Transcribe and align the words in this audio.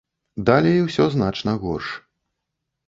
Далей 0.47 0.79
усё 0.85 1.05
значна 1.17 1.53
горш. 1.67 1.95